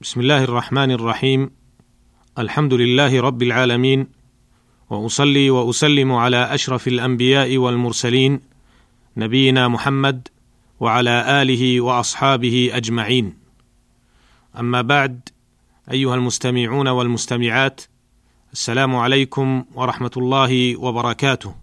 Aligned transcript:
بسم 0.00 0.20
الله 0.20 0.44
الرحمن 0.44 0.90
الرحيم 0.90 1.50
الحمد 2.38 2.74
لله 2.74 3.20
رب 3.20 3.42
العالمين 3.42 4.06
واصلي 4.90 5.50
واسلم 5.50 6.12
على 6.12 6.54
اشرف 6.54 6.88
الانبياء 6.88 7.56
والمرسلين 7.56 8.40
نبينا 9.16 9.68
محمد 9.68 10.28
وعلى 10.80 11.42
اله 11.42 11.80
واصحابه 11.80 12.70
اجمعين 12.72 13.34
اما 14.58 14.82
بعد 14.82 15.28
ايها 15.90 16.14
المستمعون 16.14 16.88
والمستمعات 16.88 17.80
السلام 18.52 18.96
عليكم 18.96 19.64
ورحمه 19.74 20.12
الله 20.16 20.76
وبركاته 20.76 21.54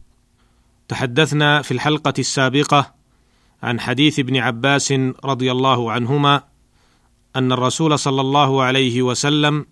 تحدثنا 0.88 1.62
في 1.62 1.72
الحلقة 1.72 2.14
السابقه 2.20 2.94
عن 3.64 3.80
حديث 3.80 4.20
ابن 4.20 4.38
عباس 4.38 4.94
رضي 5.26 5.52
الله 5.52 5.92
عنهما 5.92 6.44
أن 7.38 7.52
الرسول 7.52 8.00
صلى 8.00 8.22
الله 8.22 8.64
عليه 8.64 9.02
وسلم 9.02 9.66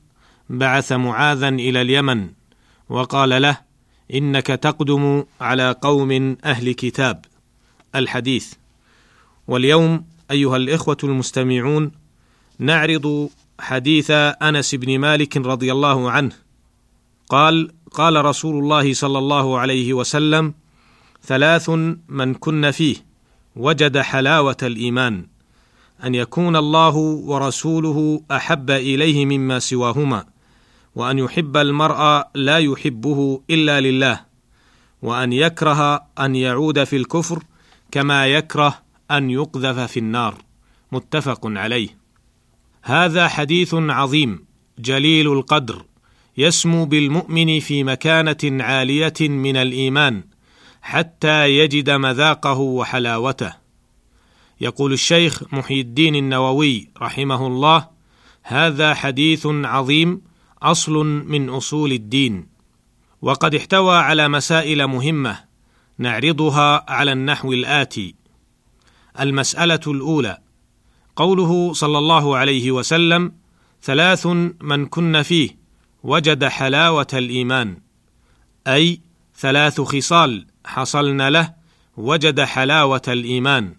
بعث 0.49 0.91
معاذا 0.91 1.49
إلى 1.49 1.81
اليمن 1.81 2.29
وقال 2.89 3.41
له 3.41 3.57
إنك 4.13 4.47
تقدم 4.47 5.23
على 5.41 5.75
قوم 5.81 6.37
أهل 6.45 6.71
كتاب. 6.71 7.25
الحديث. 7.95 8.53
واليوم 9.47 10.05
أيها 10.31 10.57
الإخوة 10.57 10.97
المستمعون 11.03 11.91
نعرض 12.59 13.29
حديث 13.59 14.11
أنس 14.11 14.75
بن 14.75 14.99
مالك 14.99 15.37
رضي 15.37 15.71
الله 15.71 16.11
عنه. 16.11 16.31
قال 17.29 17.71
قال 17.91 18.25
رسول 18.25 18.63
الله 18.63 18.93
صلى 18.93 19.17
الله 19.17 19.59
عليه 19.59 19.93
وسلم 19.93 20.53
ثلاث 21.23 21.69
من 22.09 22.33
كن 22.33 22.71
فيه 22.71 22.95
وجد 23.55 23.97
حلاوة 23.97 24.57
الإيمان. 24.63 25.34
أن 26.03 26.15
يكون 26.15 26.55
الله 26.55 26.95
ورسوله 26.95 28.21
أحب 28.31 28.71
إليه 28.71 29.25
مما 29.25 29.59
سواهما 29.59 30.25
وأن 30.95 31.19
يحب 31.19 31.57
المرء 31.57 32.23
لا 32.35 32.57
يحبه 32.57 33.41
إلا 33.49 33.81
لله 33.81 34.21
وأن 35.01 35.33
يكره 35.33 36.05
أن 36.19 36.35
يعود 36.35 36.83
في 36.83 36.95
الكفر 36.95 37.43
كما 37.91 38.27
يكره 38.27 38.81
أن 39.11 39.29
يقذف 39.29 39.79
في 39.79 39.99
النار. 39.99 40.35
متفق 40.91 41.39
عليه. 41.43 41.97
هذا 42.81 43.27
حديث 43.27 43.73
عظيم 43.73 44.45
جليل 44.79 45.31
القدر 45.31 45.85
يسمو 46.37 46.85
بالمؤمن 46.85 47.59
في 47.59 47.83
مكانة 47.83 48.63
عالية 48.63 49.13
من 49.21 49.57
الإيمان 49.57 50.23
حتى 50.81 51.49
يجد 51.49 51.89
مذاقه 51.89 52.59
وحلاوته. 52.59 53.64
يقول 54.61 54.93
الشيخ 54.93 55.43
محي 55.53 55.81
الدين 55.81 56.15
النووي 56.15 56.89
رحمه 57.01 57.47
الله 57.47 57.87
هذا 58.43 58.93
حديث 58.93 59.47
عظيم 59.47 60.21
أصل 60.61 61.05
من 61.05 61.49
أصول 61.49 61.91
الدين. 61.91 62.47
وقد 63.21 63.55
احتوى 63.55 63.97
على 63.97 64.27
مسائل 64.27 64.87
مهمة 64.87 65.39
نعرضها 65.97 66.91
على 66.91 67.11
النحو 67.11 67.53
الآتي. 67.53 68.15
المسألة 69.19 69.79
الأولى 69.87 70.37
قوله 71.15 71.73
صلى 71.73 71.97
الله 71.97 72.37
عليه 72.37 72.71
وسلم 72.71 73.31
ثلاث 73.83 74.27
من 74.61 74.85
كن 74.85 75.21
فيه 75.21 75.49
وجد 76.03 76.45
حلاوة 76.45 77.07
الإيمان 77.13 77.77
أي 78.67 79.01
ثلاث 79.37 79.81
خصال 79.81 80.47
حصلن 80.65 81.27
له 81.27 81.53
وجد 81.97 82.41
حلاوة 82.41 83.01
الإيمان. 83.07 83.75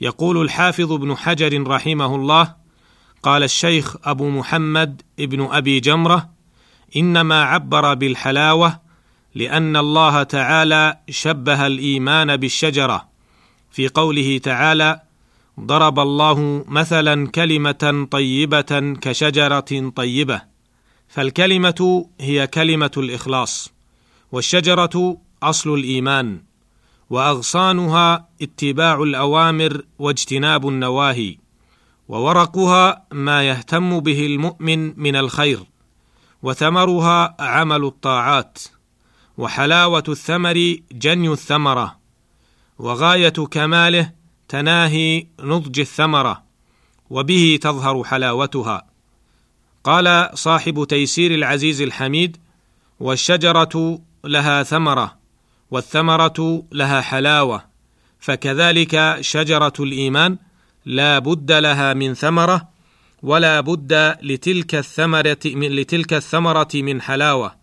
يقول 0.00 0.42
الحافظ 0.42 0.92
ابن 0.92 1.16
حجر 1.16 1.68
رحمه 1.68 2.14
الله 2.16 2.54
قال 3.22 3.42
الشيخ 3.42 3.96
أبو 4.04 4.30
محمد 4.30 5.02
ابن 5.20 5.48
أبي 5.50 5.80
جمرة 5.80 6.30
إنما 6.96 7.42
عبر 7.42 7.94
بالحلاوة 7.94 8.80
لأن 9.34 9.76
الله 9.76 10.22
تعالى 10.22 10.98
شبه 11.10 11.66
الإيمان 11.66 12.36
بالشجرة. 12.36 13.08
في 13.70 13.88
قوله 13.88 14.38
تعالى 14.38 15.00
ضرب 15.60 15.98
الله 15.98 16.64
مثلا 16.68 17.26
كلمة 17.26 18.08
طيبة 18.10 18.96
كشجرة 19.00 19.90
طيبة 19.96 20.42
فالكلمة 21.08 22.08
هي 22.20 22.46
كلمة 22.46 22.90
الإخلاص 22.96 23.72
والشجرة 24.32 25.18
أصل 25.42 25.74
الإيمان. 25.74 26.47
وأغصانها 27.10 28.28
اتباع 28.42 29.02
الأوامر 29.02 29.82
واجتناب 29.98 30.68
النواهي 30.68 31.36
وورقها 32.08 33.06
ما 33.12 33.42
يهتم 33.48 34.00
به 34.00 34.26
المؤمن 34.26 35.00
من 35.00 35.16
الخير 35.16 35.60
وثمرها 36.42 37.36
عمل 37.40 37.84
الطاعات 37.84 38.58
وحلاوة 39.38 40.04
الثمر 40.08 40.76
جني 40.92 41.28
الثمرة 41.28 41.98
وغاية 42.78 43.28
كماله 43.28 44.12
تناهي 44.48 45.26
نضج 45.40 45.80
الثمرة 45.80 46.42
وبه 47.10 47.58
تظهر 47.62 48.04
حلاوتها. 48.04 48.86
قال 49.84 50.30
صاحب 50.38 50.86
تيسير 50.88 51.34
العزيز 51.34 51.82
الحميد 51.82 52.36
والشجرة 53.00 54.00
لها 54.24 54.62
ثمرة. 54.62 55.17
والثمرة 55.70 56.62
لها 56.72 57.00
حلاوة 57.00 57.64
فكذلك 58.20 59.16
شجرة 59.20 59.72
الإيمان 59.80 60.38
لا 60.86 61.18
بد 61.18 61.52
لها 61.52 61.94
من 61.94 62.14
ثمرة 62.14 62.68
ولا 63.22 63.60
بد 63.60 64.16
لتلك 64.22 64.74
الثمرة 64.74 65.38
من 65.44 65.76
لتلك 65.76 66.14
الثمرة 66.14 66.68
من 66.74 67.02
حلاوة 67.02 67.56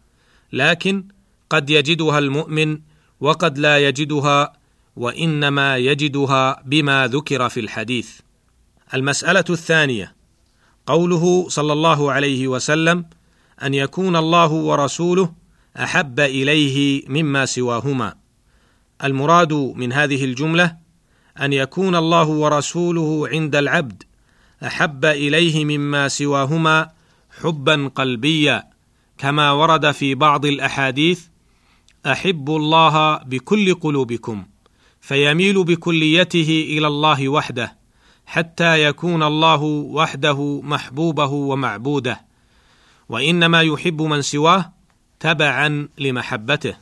لكن 0.54 1.06
قد 1.50 1.70
يجدها 1.70 2.20
المؤمن 2.20 2.80
وقد 3.22 3.58
لا 3.58 3.78
يجدها 3.88 4.54
وإنما 4.96 5.78
يجدها 5.78 6.62
بما 6.66 7.08
ذكر 7.08 7.50
في 7.50 7.60
الحديث. 7.60 8.10
المسألة 8.94 9.46
الثانية 9.50 10.16
قوله 10.86 11.50
صلى 11.50 11.74
الله 11.74 12.12
عليه 12.12 12.48
وسلم 12.48 13.06
أن 13.64 13.74
يكون 13.74 14.16
الله 14.16 14.52
ورسوله 14.52 15.34
أحب 15.80 16.20
إليه 16.20 17.04
مما 17.08 17.46
سواهما. 17.46 18.16
المراد 19.04 19.54
من 19.54 19.94
هذه 19.94 20.26
الجملة 20.26 20.78
أن 21.42 21.54
يكون 21.54 21.96
الله 21.96 22.28
ورسوله 22.28 23.28
عند 23.28 23.56
العبد 23.56 24.04
أحب 24.66 25.06
إليه 25.06 25.66
مما 25.66 26.08
سواهما 26.08 26.90
حبا 27.42 27.92
قلبيا 27.96 28.64
كما 29.18 29.52
ورد 29.52 29.92
في 29.92 30.16
بعض 30.16 30.46
الأحاديث 30.46 31.22
أحبوا 32.06 32.60
الله 32.60 33.18
بكل 33.18 33.74
قلوبكم 33.74 34.46
فيميل 35.02 35.64
بكليته 35.64 36.66
إلى 36.70 36.88
الله 36.88 37.30
وحده 37.30 37.78
حتى 38.26 38.84
يكون 38.84 39.24
الله 39.24 39.64
وحده 39.64 40.62
محبوبه 40.64 41.26
ومعبوده. 41.26 42.22
وإنما 43.10 43.62
يحب 43.62 44.02
من 44.02 44.22
سواه 44.22 44.75
تبعا 45.26 45.88
لمحبته 45.98 46.78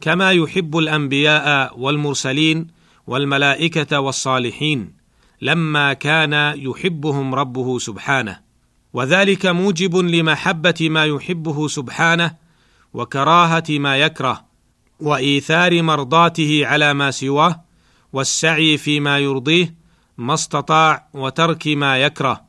كما 0.00 0.32
يحب 0.32 0.78
الأنبياء 0.78 1.78
والمرسلين 1.80 2.66
والملائكة 3.06 4.00
والصالحين 4.00 4.92
لما 5.42 5.92
كان 5.92 6.32
يحبهم 6.56 7.34
ربه 7.34 7.78
سبحانه. 7.78 8.40
وذلك 8.92 9.46
موجب 9.46 9.96
لمحبة 9.96 10.74
ما 10.80 11.04
يحبه 11.04 11.68
سبحانه 11.68 12.34
وكراهة 12.92 13.64
ما 13.70 13.96
يكره 13.96 14.44
وإيثار 15.00 15.82
مرضاته 15.82 16.66
على 16.66 16.94
ما 16.94 17.10
سواه 17.10 17.64
والسعي 18.12 18.78
فيما 18.78 19.18
يرضيه 19.18 19.74
ما 20.18 20.34
استطاع 20.34 21.08
وترك 21.14 21.66
ما 21.66 21.98
يكره. 21.98 22.44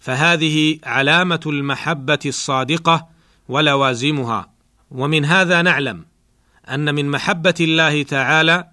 فهذه 0.00 0.78
علامة 0.84 1.40
المحبة 1.46 2.18
الصادقة 2.26 3.08
ولوازمها. 3.48 4.53
ومن 4.94 5.24
هذا 5.24 5.62
نعلم 5.62 6.04
أن 6.70 6.94
من 6.94 7.10
محبة 7.10 7.54
الله 7.60 8.02
تعالى 8.02 8.68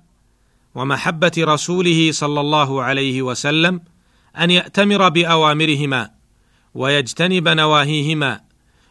ومحبة 0.75 1.31
رسوله 1.37 2.11
صلى 2.11 2.41
الله 2.41 2.83
عليه 2.83 3.21
وسلم 3.21 3.81
أن 4.37 4.51
يأتمر 4.51 5.09
بأوامرهما 5.09 6.09
ويجتنب 6.73 7.47
نواهيهما 7.47 8.41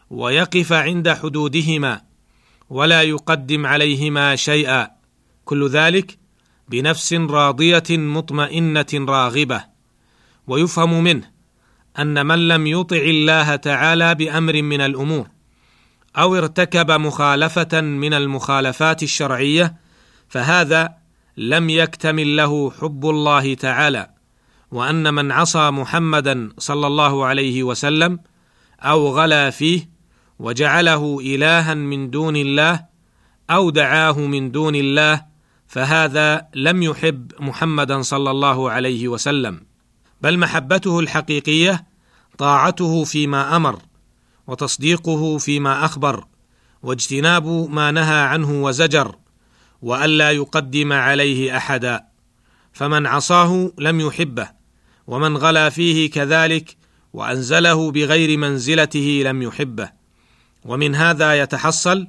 ويقف 0.09 0.73
عند 0.73 1.09
حدودهما 1.09 2.01
ولا 2.69 3.01
يقدم 3.01 3.65
عليهما 3.65 4.35
شيئا 4.35 4.87
كل 5.45 5.69
ذلك 5.69 6.17
بنفس 6.69 7.13
راضية 7.13 7.83
مطمئنة 7.89 8.85
راغبة. 8.93 9.63
ويفهم 10.47 11.03
منه 11.03 11.31
أن 11.99 12.25
من 12.25 12.47
لم 12.47 12.67
يطع 12.67 12.97
الله 12.97 13.55
تعالى 13.55 14.15
بأمر 14.15 14.61
من 14.61 14.81
الأمور 14.81 15.27
أو 16.17 16.35
ارتكب 16.35 16.91
مخالفة 16.91 17.81
من 17.81 18.13
المخالفات 18.13 19.03
الشرعية 19.03 19.75
فهذا 20.29 20.93
لم 21.37 21.69
يكتمل 21.69 22.37
له 22.37 22.71
حب 22.71 23.05
الله 23.05 23.53
تعالى 23.53 24.09
وأن 24.71 25.13
من 25.13 25.31
عصى 25.31 25.71
محمدا 25.71 26.49
صلى 26.57 26.87
الله 26.87 27.25
عليه 27.25 27.63
وسلم 27.63 28.19
أو 28.81 29.07
غلا 29.07 29.49
فيه 29.49 29.89
وجعله 30.39 31.19
الها 31.19 31.73
من 31.73 32.09
دون 32.09 32.35
الله 32.35 32.85
أو 33.49 33.69
دعاه 33.69 34.19
من 34.19 34.51
دون 34.51 34.75
الله 34.75 35.25
فهذا 35.67 36.47
لم 36.55 36.83
يحب 36.83 37.31
محمدا 37.39 38.01
صلى 38.01 38.31
الله 38.31 38.71
عليه 38.71 39.07
وسلم. 39.07 39.61
بل 40.21 40.39
محبته 40.39 40.99
الحقيقية 40.99 41.85
طاعته 42.37 43.03
فيما 43.03 43.55
أمر. 43.55 43.79
وتصديقه 44.47 45.37
فيما 45.37 45.85
أخبر 45.85 46.25
واجتناب 46.83 47.47
ما 47.69 47.91
نهى 47.91 48.19
عنه 48.19 48.63
وزجر 48.63 49.15
والا 49.81 50.31
يقدم 50.31 50.93
عليه 50.93 51.57
أحدا. 51.57 52.03
فمن 52.73 53.07
عصاه 53.07 53.71
لم 53.77 53.99
يحبه 53.99 54.49
ومن 55.07 55.37
غلا 55.37 55.69
فيه 55.69 56.09
كذلك 56.09 56.77
وأنزله 57.13 57.91
بغير 57.91 58.37
منزلته 58.37 59.21
لم 59.25 59.41
يحبه. 59.41 59.89
ومن 60.65 60.95
هذا 60.95 61.41
يتحصل 61.41 62.07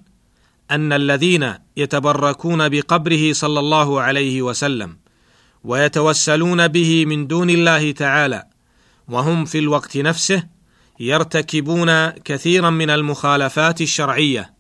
أن 0.71 0.93
الذين 0.93 1.55
يتبركون 1.77 2.69
بقبره 2.69 3.33
صلى 3.33 3.61
الله 3.61 4.01
عليه 4.01 4.43
وسلم 4.43 4.97
ويتوسلون 5.65 6.69
به 6.69 7.07
من 7.07 7.27
دون 7.27 7.51
الله 7.51 7.93
تعالى 7.93 8.45
وهم 9.09 9.45
في 9.45 9.59
الوقت 9.59 9.97
نفسه 9.97 10.47
يرتكبون 11.01 12.11
كثيرا 12.11 12.71
من 12.71 12.91
المخالفات 12.91 13.81
الشرعية 13.81 14.55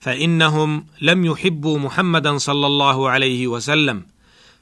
فإنهم 0.00 0.86
لم 1.00 1.24
يحبوا 1.24 1.78
محمدا 1.78 2.38
صلى 2.38 2.66
الله 2.66 3.10
عليه 3.10 3.46
وسلم 3.46 4.06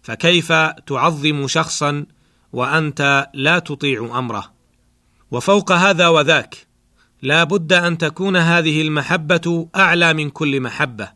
فكيف 0.03 0.53
تعظم 0.87 1.47
شخصا 1.47 2.07
وأنت 2.53 3.31
لا 3.35 3.59
تطيع 3.59 4.19
أمره؟ 4.19 4.53
وفوق 5.31 5.73
هذا 5.73 6.09
وذاك 6.09 6.67
لا 7.23 7.45
بد 7.45 7.73
أن 7.73 7.99
تكون 7.99 8.37
هذه 8.37 8.83
المحبة 8.83 9.69
أعلى 9.77 10.15
من 10.15 10.31
كل 10.31 10.61
محبة 10.61 11.13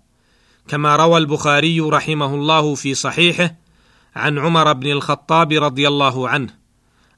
كما 0.68 0.96
روى 0.96 1.18
البخاري 1.18 1.80
رحمه 1.80 2.34
الله 2.34 2.74
في 2.74 2.94
صحيحه 2.94 3.54
عن 4.16 4.38
عمر 4.38 4.72
بن 4.72 4.90
الخطاب 4.90 5.52
رضي 5.52 5.88
الله 5.88 6.28
عنه. 6.28 6.63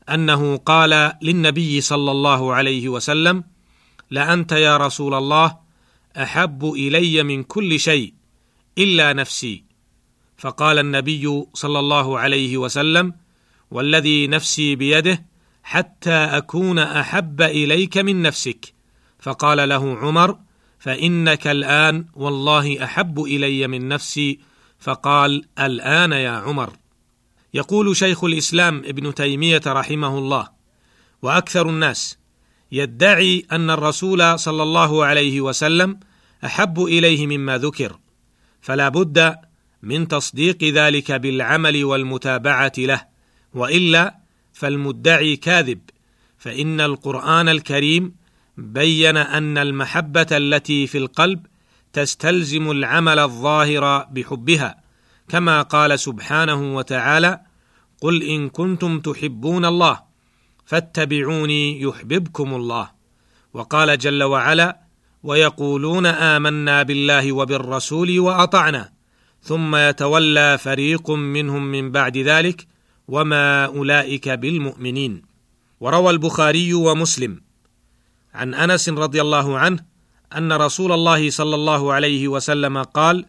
أنه 0.09 0.57
قال 0.57 1.13
للنبي 1.23 1.81
صلى 1.81 2.11
الله 2.11 2.55
عليه 2.55 2.89
وسلم 2.89 3.45
لانت 4.11 4.53
يا 4.53 4.77
رسول 4.77 5.15
الله 5.15 5.57
أحب 6.17 6.65
إلي 6.65 7.23
من 7.23 7.43
كل 7.43 7.81
شيء 7.81 8.15
إلا 8.79 9.13
نفسي. 9.13 9.65
فقال 10.37 10.79
النبي 10.79 11.45
صلى 11.55 11.79
الله 11.79 12.19
عليه 12.19 12.57
وسلم 12.57 13.15
والذي 13.71 14.27
نفسي 14.27 14.77
بيده 14.77 15.25
حتى 15.63 16.15
أكون 16.15 16.79
أحب 16.79 17.43
إليك 17.43 17.99
من 17.99 18.23
نفسك. 18.23 18.75
فقال 19.19 19.69
له 19.69 19.97
عمر 19.99 20.39
فإنك 20.79 21.47
الآن 21.47 22.07
والله 22.15 22.85
أحب 22.85 23.23
إلي 23.23 23.67
من 23.67 23.89
نفسي. 23.89 24.41
فقال 24.79 25.45
الآن 25.59 26.13
يا 26.13 26.31
عمر. 26.31 26.73
يقول 27.57 27.97
شيخ 27.97 28.25
الإسلام 28.25 28.79
ابن 28.79 29.15
تيمية 29.15 29.63
رحمه 29.67 30.19
الله 30.19 30.49
وأكثر 31.23 31.69
الناس 31.69 32.19
يدعي 32.73 33.47
أن 33.53 33.71
الرسول 33.71 34.39
صلى 34.39 34.63
الله 34.63 35.05
عليه 35.05 35.41
وسلم 35.41 36.01
أحب 36.45 36.83
إليه 36.83 37.27
مما 37.27 37.59
ذكر 37.59 37.99
فلا 38.61 38.89
بد 38.89 39.37
من 39.83 40.09
تصديق 40.09 40.65
ذلك 40.65 41.13
بالعمل 41.13 41.85
والمتابعة 41.85 42.73
له 42.79 43.07
وإلا 43.55 44.19
فالمدعي 44.53 45.37
كاذب 45.37 45.81
فإن 46.39 46.81
القرآن 46.81 47.49
الكريم 47.49 48.15
بين 48.57 49.17
أن 49.17 49.59
المحبة 49.59 50.27
التي 50.33 50.87
في 50.87 50.99
القلب 50.99 51.47
تستلزم 51.93 52.71
العمل 52.71 53.19
الظاهر 53.19 54.05
بحبها. 54.11 54.86
كما 55.29 55.63
قال 55.63 56.01
سبحانه 56.01 56.77
وتعالى 56.77 57.41
قل 58.01 58.23
إن 58.23 58.49
كنتم 58.49 59.01
تحبون 59.01 59.65
الله 59.65 60.01
فاتبعوني 60.65 61.81
يحببكم 61.83 62.55
الله. 62.55 62.91
وقال 63.55 63.99
جل 63.99 64.23
وعلا 64.23 64.81
ويقولون 65.23 66.07
آمنا 66.07 66.83
بالله 66.83 67.33
وبالرسول 67.33 68.21
وأطعنا 68.21 68.93
ثم 69.43 69.77
يتولى 69.77 70.59
فريق 70.59 71.11
منهم 71.11 71.63
من 71.63 71.91
بعد 71.91 72.17
ذلك 72.17 72.67
وما 73.09 73.65
أولئك 73.65 74.29
بالمؤمنين. 74.29 75.23
وروى 75.81 76.11
البخاري 76.11 76.75
ومسلم 76.75 77.41
عن 78.35 78.55
أنس 78.55 78.89
رضي 78.89 79.21
الله 79.21 79.59
عنه 79.59 79.85
أن 80.37 80.53
رسول 80.53 80.93
الله 80.93 81.31
صلى 81.31 81.55
الله 81.55 81.93
عليه 81.93 82.29
وسلم 82.29 82.83
قال 82.83 83.27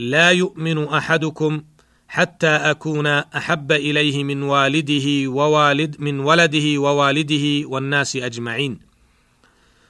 لا 0.00 0.30
يؤمن 0.30 0.88
أحدكم 0.88 1.62
حتى 2.08 2.48
أكون 2.48 3.06
أحب 3.06 3.72
إليه 3.72 4.24
من 4.24 4.42
والده 4.42 5.30
ووالد 5.30 5.96
من 5.98 6.20
ولده 6.20 6.80
ووالده 6.80 7.68
والناس 7.68 8.16
أجمعين. 8.16 8.80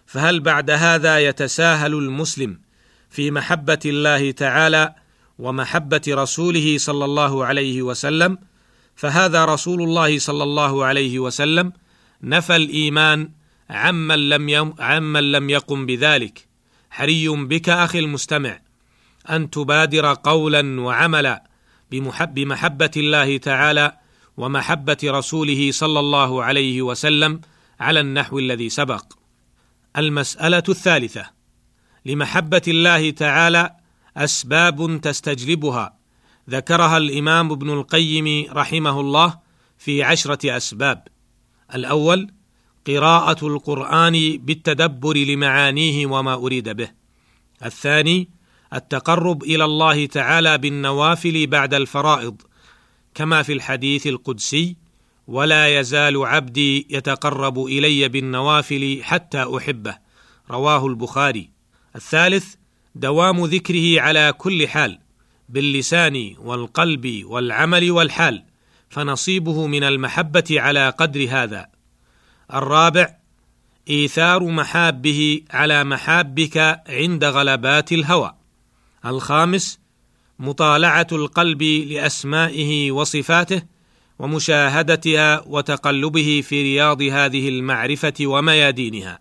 فهل 0.06 0.40
بعد 0.40 0.70
هذا 0.70 1.18
يتساهل 1.18 1.94
المسلم 1.94 2.58
في 3.10 3.30
محبة 3.30 3.78
الله 3.86 4.30
تعالى 4.30 4.94
ومحبة 5.38 6.02
رسوله 6.08 6.78
صلى 6.78 7.04
الله 7.04 7.44
عليه 7.44 7.82
وسلم؟ 7.82 8.38
فهذا 8.94 9.44
رسول 9.44 9.82
الله 9.82 10.18
صلى 10.18 10.42
الله 10.42 10.84
عليه 10.84 11.18
وسلم 11.18 11.72
نفى 12.22 12.56
الإيمان 12.56 13.30
عمن 13.70 14.28
لم 14.28 14.48
يم 14.48 14.74
عمن 14.78 15.32
لم 15.32 15.50
يقم 15.50 15.86
بذلك. 15.86 16.46
حري 16.90 17.28
بك 17.28 17.68
أخي 17.68 17.98
المستمع. 17.98 18.69
أن 19.30 19.50
تبادر 19.50 20.14
قولا 20.14 20.80
وعملا 20.80 21.44
بمحب 21.90 22.34
بمحبة 22.34 22.90
الله 22.96 23.36
تعالى 23.36 23.96
ومحبة 24.36 24.96
رسوله 25.04 25.72
صلى 25.72 26.00
الله 26.00 26.44
عليه 26.44 26.82
وسلم 26.82 27.40
على 27.80 28.00
النحو 28.00 28.38
الذي 28.38 28.68
سبق. 28.68 29.04
المسألة 29.96 30.62
الثالثة 30.68 31.30
لمحبة 32.06 32.62
الله 32.68 33.10
تعالى 33.10 33.76
أسباب 34.16 35.00
تستجلبها. 35.00 35.96
ذكرها 36.50 36.96
الإمام 36.96 37.52
ابن 37.52 37.70
القيم 37.70 38.46
رحمه 38.52 39.00
الله 39.00 39.38
في 39.78 40.02
عشرة 40.02 40.56
أسباب. 40.56 41.08
الأول 41.74 42.30
قراءة 42.86 43.46
القرآن 43.46 44.38
بالتدبر 44.38 45.16
لمعانيه 45.16 46.06
وما 46.06 46.34
أريد 46.34 46.68
به. 46.68 46.90
الثاني 47.64 48.39
التقرب 48.74 49.42
إلى 49.42 49.64
الله 49.64 50.06
تعالى 50.06 50.58
بالنوافل 50.58 51.46
بعد 51.46 51.74
الفرائض 51.74 52.42
كما 53.14 53.42
في 53.42 53.52
الحديث 53.52 54.06
القدسي 54.06 54.76
ولا 55.26 55.80
يزال 55.80 56.26
عبدي 56.26 56.86
يتقرب 56.90 57.58
إلي 57.58 58.08
بالنوافل 58.08 59.00
حتى 59.02 59.56
أحبه 59.56 59.98
رواه 60.50 60.86
البخاري. 60.86 61.50
الثالث 61.96 62.54
دوام 62.94 63.44
ذكره 63.44 64.00
على 64.00 64.32
كل 64.38 64.68
حال 64.68 64.98
باللسان 65.48 66.34
والقلب 66.38 67.22
والعمل 67.24 67.90
والحال 67.90 68.44
فنصيبه 68.90 69.66
من 69.66 69.84
المحبة 69.84 70.44
على 70.50 70.90
قدر 70.90 71.26
هذا 71.30 71.66
الرابع 72.54 73.16
إيثار 73.90 74.44
محابه 74.44 75.40
على 75.50 75.84
محابك 75.84 76.82
عند 76.88 77.24
غلبات 77.24 77.92
الهوى 77.92 78.39
الخامس 79.06 79.78
مطالعة 80.38 81.06
القلب 81.12 81.62
لأسمائه 81.62 82.90
وصفاته 82.90 83.62
ومشاهدتها 84.18 85.42
وتقلبه 85.46 86.42
في 86.44 86.62
رياض 86.62 87.02
هذه 87.02 87.48
المعرفة 87.48 88.14
وميادينها. 88.20 89.18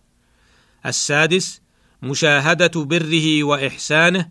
السادس 0.85 1.61
مشاهدة 2.01 2.71
بره 2.75 3.43
وإحسانه 3.43 4.29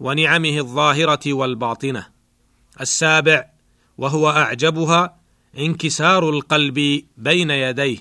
ونعمه 0.00 0.58
الظاهرة 0.58 1.32
والباطنة. 1.32 2.06
السابع 2.80 3.46
وهو 3.98 4.30
أعجبها 4.30 5.16
انكسار 5.58 6.30
القلب 6.30 7.02
بين 7.16 7.50
يديه. 7.50 7.98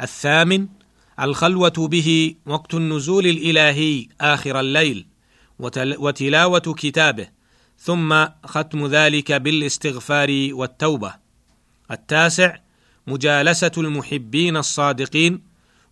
الثامن 0.00 0.66
الخلوة 1.20 1.72
به 1.78 2.34
وقت 2.46 2.74
النزول 2.74 3.26
الإلهي 3.26 4.08
آخر 4.20 4.60
الليل. 4.60 5.06
وتلاوة 5.58 6.58
كتابه 6.58 7.28
ثم 7.78 8.26
ختم 8.44 8.86
ذلك 8.86 9.32
بالاستغفار 9.32 10.48
والتوبة. 10.52 11.14
التاسع 11.90 12.56
مجالسة 13.06 13.72
المحبين 13.78 14.56
الصادقين 14.56 15.42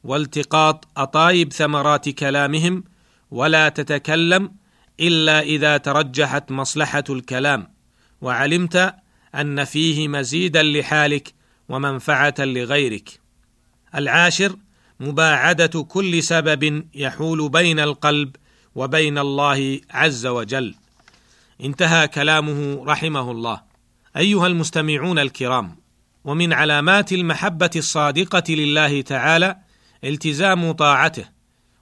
والتقاط 0.04 0.88
أطايب 0.97 1.52
ثمرات 1.52 2.09
كلامهم 2.09 2.85
ولا 3.31 3.69
تتكلم 3.69 4.52
إلا 5.00 5.40
إذا 5.40 5.76
ترجحت 5.76 6.50
مصلحة 6.50 7.04
الكلام 7.11 7.69
وعلمت 8.21 8.95
أن 9.35 9.64
فيه 9.64 10.09
مزيدا 10.09 10.62
لحالك 10.62 11.35
ومنفعة 11.69 12.35
لغيرك. 12.38 13.21
العاشر 13.95 14.57
مباعدة 15.00 15.83
كل 15.83 16.23
سبب 16.23 16.87
يحول 16.95 17.49
بين 17.49 17.81
القلب 17.81 18.37
وبين 18.75 19.19
الله 19.19 19.81
عز 19.91 20.26
وجل. 20.26 20.75
انتهى 21.61 22.09
كلامه 22.09 22.85
رحمه 22.85 23.31
الله. 23.31 23.62
أيها 24.17 24.47
المستمعون 24.47 25.19
الكرام 25.19 25.76
ومن 26.25 26.52
علامات 26.52 27.12
المحبة 27.12 27.71
الصادقة 27.76 28.55
لله 28.55 29.00
تعالى 29.00 29.57
التزام 30.05 30.73
طاعته 30.73 31.25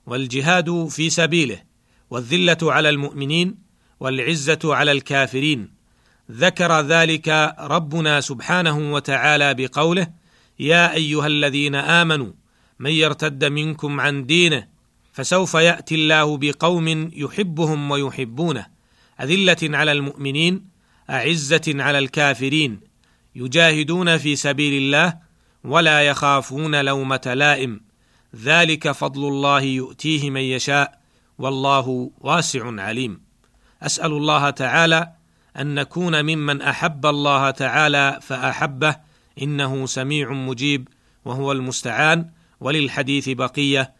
والجهاد 0.06 0.88
في 0.90 1.10
سبيله 1.10 1.62
والذلة 2.10 2.58
على 2.62 2.88
المؤمنين 2.88 3.58
والعزة 4.00 4.58
على 4.64 4.92
الكافرين. 4.92 5.80
ذكر 6.30 6.80
ذلك 6.80 7.54
ربنا 7.58 8.20
سبحانه 8.20 8.92
وتعالى 8.92 9.54
بقوله 9.54 10.06
يا 10.58 10.94
أيها 10.94 11.26
الذين 11.26 11.74
آمنوا 11.74 12.32
من 12.78 12.90
يرتد 12.90 13.44
منكم 13.44 14.00
عن 14.00 14.26
دينه 14.26 14.66
فسوف 15.12 15.54
يأتي 15.54 15.94
الله 15.94 16.36
بقوم 16.36 17.10
يحبهم 17.12 17.90
ويحبونه. 17.90 18.66
أذلة 19.20 19.56
على 19.62 19.92
المؤمنين 19.92 20.64
أعزة 21.10 21.62
على 21.68 21.98
الكافرين. 21.98 22.80
يجاهدون 23.34 24.18
في 24.18 24.36
سبيل 24.36 24.82
الله 24.82 25.18
ولا 25.64 26.02
يخافون 26.02 26.84
لومة 26.84 27.32
لائم. 27.34 27.80
ذلك 28.36 28.90
فضل 28.90 29.28
الله 29.28 29.60
يؤتيه 29.60 30.30
من 30.30 30.40
يشاء 30.40 31.00
والله 31.38 32.10
واسع 32.20 32.80
عليم. 32.82 33.20
أسأل 33.82 34.12
الله 34.12 34.50
تعالى 34.50 35.12
أن 35.56 35.74
نكون 35.74 36.22
ممن 36.22 36.62
أحب 36.62 37.06
الله 37.06 37.50
تعالى 37.50 38.18
فأحبه 38.22 38.96
إنه 39.42 39.86
سميع 39.86 40.32
مجيب 40.32 40.88
وهو 41.24 41.52
المستعان 41.52 42.30
وللحديث 42.60 43.28
بقية. 43.28 43.99